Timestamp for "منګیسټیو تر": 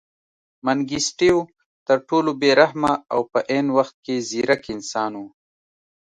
0.65-1.97